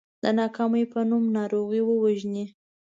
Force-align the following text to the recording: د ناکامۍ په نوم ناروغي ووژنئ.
د 0.23 0.25
ناکامۍ 0.39 0.83
په 0.93 0.99
نوم 1.09 1.23
ناروغي 1.37 1.81
ووژنئ. 1.85 2.45